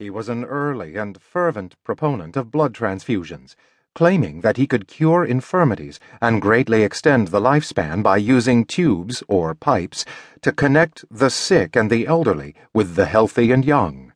He 0.00 0.08
was 0.08 0.30
an 0.30 0.46
early 0.46 0.96
and 0.96 1.20
fervent 1.20 1.76
proponent 1.84 2.34
of 2.34 2.50
blood 2.50 2.72
transfusions, 2.72 3.54
claiming 3.94 4.40
that 4.40 4.56
he 4.56 4.66
could 4.66 4.88
cure 4.88 5.26
infirmities 5.26 6.00
and 6.22 6.40
greatly 6.40 6.84
extend 6.84 7.28
the 7.28 7.38
lifespan 7.38 8.02
by 8.02 8.16
using 8.16 8.64
tubes 8.64 9.22
or 9.28 9.54
pipes 9.54 10.06
to 10.40 10.52
connect 10.52 11.04
the 11.10 11.28
sick 11.28 11.76
and 11.76 11.90
the 11.90 12.06
elderly 12.06 12.54
with 12.72 12.94
the 12.94 13.04
healthy 13.04 13.52
and 13.52 13.62
young. 13.62 14.14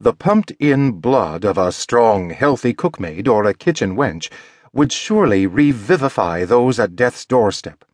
The 0.00 0.12
pumped 0.12 0.50
in 0.58 0.98
blood 0.98 1.44
of 1.44 1.56
a 1.56 1.70
strong, 1.70 2.30
healthy 2.30 2.74
cookmaid 2.74 3.28
or 3.28 3.44
a 3.44 3.54
kitchen 3.54 3.94
wench 3.94 4.32
would 4.72 4.90
surely 4.90 5.46
revivify 5.46 6.44
those 6.44 6.80
at 6.80 6.96
death's 6.96 7.24
doorstep. 7.24 7.84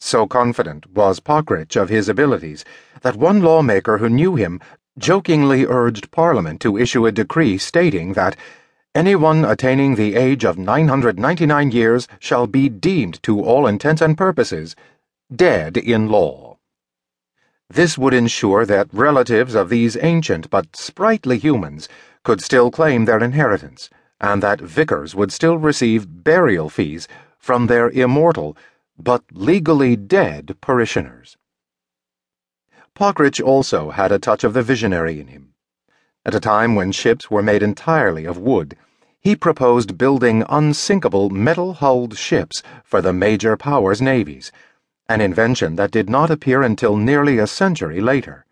So 0.00 0.26
confident 0.26 0.90
was 0.90 1.20
Pockridge 1.20 1.76
of 1.76 1.90
his 1.90 2.08
abilities 2.08 2.64
that 3.02 3.14
one 3.14 3.42
lawmaker 3.42 3.98
who 3.98 4.08
knew 4.08 4.36
him 4.36 4.58
jokingly 4.98 5.66
urged 5.66 6.10
Parliament 6.10 6.60
to 6.60 6.78
issue 6.78 7.06
a 7.06 7.12
decree 7.12 7.58
stating 7.58 8.12
that 8.12 8.36
anyone 8.94 9.44
attaining 9.44 9.94
the 9.94 10.14
age 10.14 10.44
of 10.44 10.56
999 10.56 11.70
years 11.70 12.06
shall 12.18 12.46
be 12.46 12.68
deemed 12.68 13.22
to 13.22 13.40
all 13.40 13.66
intents 13.66 14.00
and 14.00 14.16
purposes 14.16 14.76
dead 15.34 15.76
in 15.76 16.08
law. 16.08 16.58
This 17.68 17.98
would 17.98 18.14
ensure 18.14 18.64
that 18.66 18.92
relatives 18.92 19.54
of 19.54 19.68
these 19.68 19.96
ancient 20.00 20.48
but 20.50 20.76
sprightly 20.76 21.38
humans 21.38 21.88
could 22.22 22.40
still 22.40 22.70
claim 22.70 23.04
their 23.04 23.18
inheritance, 23.18 23.90
and 24.20 24.42
that 24.42 24.60
vicars 24.60 25.14
would 25.14 25.32
still 25.32 25.58
receive 25.58 26.24
burial 26.24 26.68
fees 26.68 27.08
from 27.38 27.66
their 27.66 27.90
immortal 27.90 28.56
but 28.96 29.24
legally 29.32 29.96
dead 29.96 30.56
parishioners. 30.60 31.36
Pockridge 32.94 33.40
also 33.40 33.90
had 33.90 34.12
a 34.12 34.20
touch 34.20 34.44
of 34.44 34.54
the 34.54 34.62
visionary 34.62 35.18
in 35.18 35.26
him. 35.26 35.52
At 36.24 36.34
a 36.34 36.40
time 36.40 36.76
when 36.76 36.92
ships 36.92 37.28
were 37.28 37.42
made 37.42 37.60
entirely 37.60 38.24
of 38.24 38.38
wood, 38.38 38.76
he 39.20 39.34
proposed 39.34 39.98
building 39.98 40.44
unsinkable 40.48 41.28
metal 41.28 41.72
hulled 41.72 42.16
ships 42.16 42.62
for 42.84 43.02
the 43.02 43.12
major 43.12 43.56
powers' 43.56 44.00
navies, 44.00 44.52
an 45.08 45.20
invention 45.20 45.74
that 45.74 45.90
did 45.90 46.08
not 46.08 46.30
appear 46.30 46.62
until 46.62 46.96
nearly 46.96 47.38
a 47.38 47.48
century 47.48 48.00
later. 48.00 48.46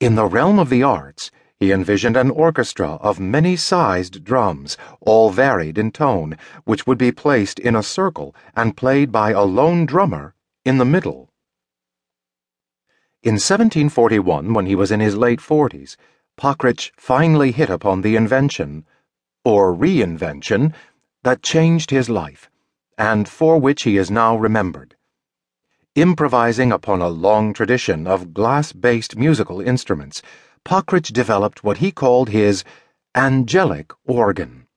In 0.00 0.14
the 0.14 0.24
realm 0.24 0.58
of 0.58 0.70
the 0.70 0.82
arts, 0.82 1.30
he 1.60 1.72
envisioned 1.72 2.16
an 2.16 2.30
orchestra 2.30 2.92
of 3.02 3.20
many 3.20 3.54
sized 3.54 4.24
drums, 4.24 4.78
all 5.00 5.30
varied 5.30 5.76
in 5.76 5.90
tone, 5.90 6.38
which 6.64 6.86
would 6.86 6.98
be 6.98 7.12
placed 7.12 7.58
in 7.58 7.76
a 7.76 7.82
circle 7.82 8.34
and 8.54 8.78
played 8.78 9.12
by 9.12 9.32
a 9.32 9.42
lone 9.42 9.84
drummer 9.84 10.34
in 10.64 10.78
the 10.78 10.84
middle. 10.86 11.28
In 13.26 13.40
1741, 13.40 14.54
when 14.54 14.66
he 14.66 14.76
was 14.76 14.92
in 14.92 15.00
his 15.00 15.16
late 15.16 15.40
forties, 15.40 15.96
Pockridge 16.36 16.92
finally 16.96 17.50
hit 17.50 17.68
upon 17.68 18.02
the 18.02 18.14
invention, 18.14 18.86
or 19.44 19.74
reinvention, 19.74 20.72
that 21.24 21.42
changed 21.42 21.90
his 21.90 22.08
life, 22.08 22.48
and 22.96 23.28
for 23.28 23.58
which 23.58 23.82
he 23.82 23.96
is 23.96 24.12
now 24.12 24.36
remembered. 24.36 24.94
Improvising 25.96 26.70
upon 26.70 27.02
a 27.02 27.08
long 27.08 27.52
tradition 27.52 28.06
of 28.06 28.32
glass 28.32 28.72
based 28.72 29.16
musical 29.16 29.60
instruments, 29.60 30.22
Pockridge 30.62 31.08
developed 31.08 31.64
what 31.64 31.78
he 31.78 31.90
called 31.90 32.28
his 32.28 32.62
angelic 33.16 33.90
organ. 34.04 34.68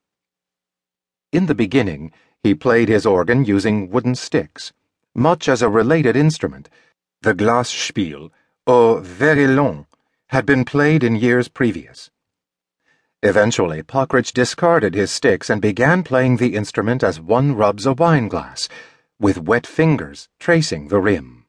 In 1.31 1.45
the 1.45 1.53
beginning, 1.53 2.11
he 2.41 2.55
played 2.55 2.89
his 2.89 3.05
organ 3.05 3.45
using 3.45 3.91
wooden 3.91 4.15
sticks, 4.15 4.73
much 5.13 5.47
as 5.47 5.61
a 5.61 5.69
related 5.69 6.15
instrument, 6.15 6.67
the 7.21 7.35
Glasspiel 7.35 8.31
or 8.69 9.01
Verrillon 9.01 9.87
had 10.27 10.45
been 10.45 10.63
played 10.63 11.03
in 11.03 11.15
years 11.15 11.47
previous. 11.47 12.11
Eventually, 13.23 13.81
Pockridge 13.81 14.31
discarded 14.31 14.93
his 14.93 15.09
sticks 15.09 15.49
and 15.49 15.59
began 15.59 16.03
playing 16.03 16.37
the 16.37 16.55
instrument 16.55 17.03
as 17.03 17.19
one 17.19 17.55
rubs 17.55 17.87
a 17.87 17.93
wine 17.93 18.27
glass, 18.27 18.69
with 19.19 19.39
wet 19.39 19.65
fingers 19.65 20.29
tracing 20.39 20.89
the 20.89 20.99
rim. 20.99 21.45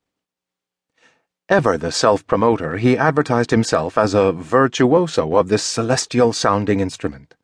Ever 1.46 1.76
the 1.76 1.92
self 1.92 2.26
promoter, 2.26 2.78
he 2.78 2.96
advertised 2.96 3.50
himself 3.50 3.98
as 3.98 4.14
a 4.14 4.32
virtuoso 4.32 5.36
of 5.36 5.48
this 5.48 5.62
celestial 5.62 6.32
sounding 6.32 6.80
instrument. 6.80 7.34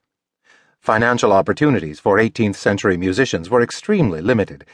Financial 0.81 1.35
opportunities 1.35 2.01
for 2.01 2.17
18th 2.17 2.57
century 2.57 2.97
musicians 2.97 3.51
were 3.51 3.61
extremely 3.61 4.23
limited, 4.23 4.65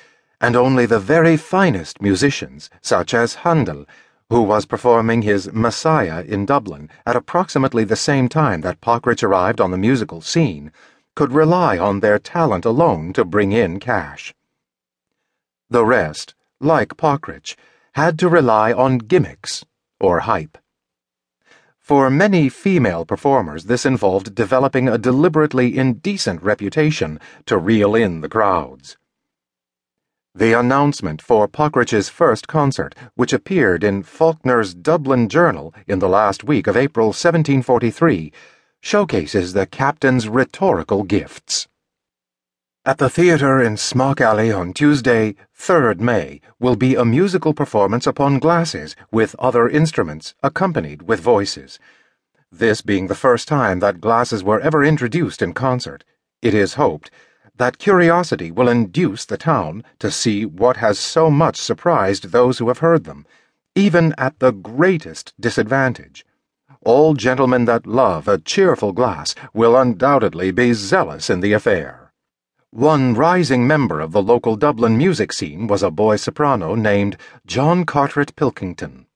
and 0.41 0.54
only 0.54 0.87
the 0.87 1.00
very 1.00 1.37
finest 1.37 2.00
musicians, 2.00 2.71
such 2.81 3.12
as 3.12 3.43
Handel, 3.43 3.84
who 4.32 4.41
was 4.41 4.65
performing 4.65 5.20
his 5.20 5.53
Messiah 5.53 6.22
in 6.22 6.47
Dublin 6.47 6.88
at 7.04 7.15
approximately 7.15 7.84
the 7.84 7.94
same 7.94 8.31
time 8.31 8.62
that 8.62 8.81
Pockridge 8.81 9.22
arrived 9.22 9.60
on 9.60 9.70
the 9.70 9.76
musical 9.76 10.22
scene, 10.22 10.72
could 11.15 11.32
rely 11.32 11.76
on 11.76 12.00
their 12.00 12.19
talent 12.19 12.65
alone 12.65 13.12
to 13.12 13.26
bring 13.26 13.53
in 13.53 13.78
cash. 13.78 14.32
The 15.69 15.84
rest, 15.84 16.34
like 16.60 16.97
Pockridge, 16.97 17.59
had 17.92 18.19
to 18.21 18.31
rely 18.31 18.72
on 18.72 18.97
gimmicks 18.97 19.66
or 20.00 20.21
hype. 20.21 20.56
For 21.78 22.09
many 22.09 22.48
female 22.48 23.04
performers, 23.04 23.65
this 23.65 23.84
involved 23.84 24.34
developing 24.34 24.88
a 24.88 24.97
deliberately 24.97 25.76
indecent 25.76 26.42
reputation 26.42 27.21
to 27.44 27.59
reel 27.59 27.94
in 27.94 28.22
the 28.22 28.31
crowds. 28.31 28.97
The 30.34 30.59
announcement 30.59 31.20
for 31.20 31.47
Pockridge's 31.47 32.09
first 32.09 32.48
concert, 32.48 32.94
which 33.16 33.34
appeared 33.34 33.84
in 33.84 34.03
Faulkner's 34.03 34.72
Dublin 34.72 35.28
Journal 35.28 35.75
in 35.87 35.98
the 35.98 36.09
last 36.09 36.43
week 36.43 36.66
of 36.66 36.75
April 36.75 37.09
1743, 37.09 38.32
showcases 38.81 39.53
the 39.53 39.66
captain's 39.66 40.28
rhetorical 40.28 41.03
gifts. 41.03 41.69
At 42.87 42.97
the 42.97 43.10
theatre 43.10 43.60
in 43.60 43.76
Smock 43.76 44.22
Alley 44.22 44.50
on 44.50 44.72
Tuesday, 44.72 45.34
3rd 45.54 46.00
May, 46.00 46.41
will 46.59 46.76
be 46.76 46.94
a 46.94 47.04
musical 47.04 47.53
performance 47.53 48.06
upon 48.06 48.38
glasses 48.38 48.97
with 49.10 49.37
other 49.38 49.69
instruments 49.69 50.34
accompanied 50.42 51.03
with 51.03 51.21
voices. 51.21 51.78
This 52.50 52.81
being 52.81 53.09
the 53.09 53.15
first 53.15 53.48
time 53.48 53.81
that 53.81 54.00
glasses 54.00 54.42
were 54.42 54.60
ever 54.60 54.82
introduced 54.82 55.42
in 55.42 55.53
concert, 55.53 56.04
it 56.41 56.54
is 56.54 56.75
hoped 56.75 57.10
that 57.57 57.79
curiosity 57.79 58.51
will 58.51 58.69
induce 58.69 59.25
the 59.25 59.37
town 59.37 59.85
to 59.99 60.11
see 60.11 60.45
what 60.45 60.79
has 60.79 60.99
so 60.99 61.31
much 61.31 61.57
surprised 61.57 62.31
those 62.31 62.59
who 62.59 62.69
have 62.69 62.79
heard 62.79 63.05
them, 63.05 63.27
even 63.75 64.15
at 64.19 64.39
the 64.39 64.53
greatest 64.53 65.33
disadvantage. 65.41 66.25
All 66.85 67.15
gentlemen 67.15 67.65
that 67.67 67.87
love 67.87 68.27
a 68.27 68.39
cheerful 68.39 68.93
glass 68.93 69.35
will 69.55 69.77
undoubtedly 69.77 70.51
be 70.51 70.73
zealous 70.73 71.31
in 71.31 71.41
the 71.41 71.53
affair. 71.53 72.13
One 72.71 73.15
rising 73.15 73.67
member 73.67 74.01
of 74.01 74.13
the 74.13 74.23
local 74.23 74.57
Dublin 74.57 74.97
music 74.97 75.33
scene 75.33 75.67
was 75.67 75.83
a 75.83 75.91
boy 75.91 76.17
soprano 76.17 76.75
named 76.75 77.19
John 77.47 77.84
Carteret 77.84 78.34
Pilkington. 78.34 79.07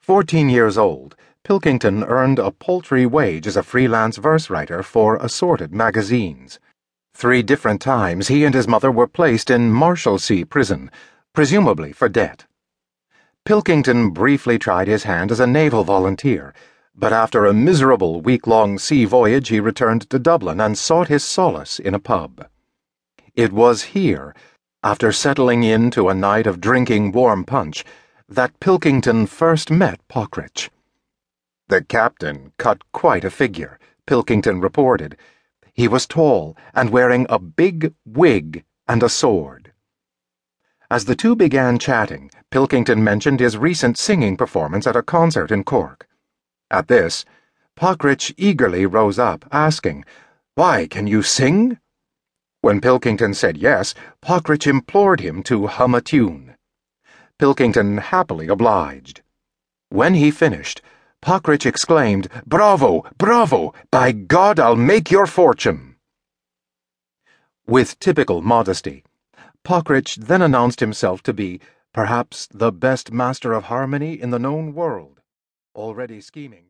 Fourteen 0.00 0.50
years 0.50 0.76
old, 0.76 1.16
Pilkington 1.44 2.04
earned 2.04 2.38
a 2.38 2.50
paltry 2.50 3.06
wage 3.06 3.46
as 3.46 3.56
a 3.56 3.62
freelance 3.62 4.16
verse 4.16 4.50
writer 4.50 4.82
for 4.82 5.16
assorted 5.16 5.72
magazines. 5.72 6.58
Three 7.14 7.42
different 7.42 7.80
times 7.80 8.26
he 8.26 8.44
and 8.44 8.54
his 8.54 8.66
mother 8.66 8.90
were 8.90 9.06
placed 9.06 9.48
in 9.48 9.72
Marshalsea 9.72 10.46
prison, 10.46 10.90
presumably 11.32 11.92
for 11.92 12.08
debt. 12.08 12.44
Pilkington 13.44 14.10
briefly 14.10 14.58
tried 14.58 14.88
his 14.88 15.04
hand 15.04 15.30
as 15.30 15.38
a 15.38 15.46
naval 15.46 15.84
volunteer, 15.84 16.52
but 16.94 17.12
after 17.12 17.46
a 17.46 17.54
miserable 17.54 18.20
week 18.20 18.48
long 18.48 18.78
sea 18.78 19.04
voyage 19.04 19.48
he 19.48 19.60
returned 19.60 20.10
to 20.10 20.18
Dublin 20.18 20.60
and 20.60 20.76
sought 20.76 21.08
his 21.08 21.24
solace 21.24 21.78
in 21.78 21.94
a 21.94 22.00
pub. 22.00 22.48
It 23.34 23.52
was 23.52 23.94
here, 23.94 24.34
after 24.82 25.12
settling 25.12 25.62
in 25.62 25.90
to 25.92 26.08
a 26.08 26.14
night 26.14 26.48
of 26.48 26.60
drinking 26.60 27.12
warm 27.12 27.44
punch, 27.44 27.84
that 28.28 28.58
Pilkington 28.58 29.26
first 29.26 29.70
met 29.70 30.00
Pockridge. 30.08 30.68
The 31.68 31.82
captain 31.82 32.52
cut 32.58 32.82
quite 32.92 33.24
a 33.24 33.30
figure, 33.30 33.78
Pilkington 34.04 34.60
reported 34.60 35.16
he 35.74 35.88
was 35.88 36.06
tall 36.06 36.56
and 36.72 36.90
wearing 36.90 37.26
a 37.28 37.38
big 37.38 37.92
wig 38.06 38.64
and 38.86 39.02
a 39.02 39.08
sword. 39.08 39.72
As 40.90 41.04
the 41.04 41.16
two 41.16 41.34
began 41.34 41.78
chatting, 41.78 42.30
Pilkington 42.50 43.02
mentioned 43.02 43.40
his 43.40 43.58
recent 43.58 43.98
singing 43.98 44.36
performance 44.36 44.86
at 44.86 44.96
a 44.96 45.02
concert 45.02 45.50
in 45.50 45.64
Cork. 45.64 46.06
At 46.70 46.86
this, 46.86 47.24
Pockridge 47.74 48.32
eagerly 48.36 48.86
rose 48.86 49.18
up, 49.18 49.44
asking, 49.50 50.04
Why, 50.54 50.86
can 50.86 51.08
you 51.08 51.22
sing? 51.22 51.78
When 52.60 52.80
Pilkington 52.80 53.34
said 53.34 53.56
yes, 53.56 53.94
Pockridge 54.20 54.68
implored 54.68 55.20
him 55.20 55.42
to 55.44 55.66
hum 55.66 55.94
a 55.94 56.00
tune. 56.00 56.54
Pilkington 57.38 57.98
happily 57.98 58.46
obliged. 58.46 59.22
When 59.88 60.14
he 60.14 60.30
finished, 60.30 60.80
Pockridge 61.24 61.64
exclaimed, 61.64 62.28
Bravo! 62.44 63.02
Bravo! 63.16 63.72
By 63.90 64.12
God, 64.12 64.60
I'll 64.60 64.76
make 64.76 65.10
your 65.10 65.26
fortune! 65.26 65.96
With 67.66 67.98
typical 67.98 68.42
modesty, 68.42 69.04
Pockridge 69.62 70.16
then 70.16 70.42
announced 70.42 70.80
himself 70.80 71.22
to 71.22 71.32
be 71.32 71.60
perhaps 71.94 72.46
the 72.52 72.70
best 72.70 73.10
master 73.10 73.54
of 73.54 73.64
harmony 73.64 74.20
in 74.20 74.32
the 74.32 74.38
known 74.38 74.74
world, 74.74 75.22
already 75.74 76.20
scheming. 76.20 76.62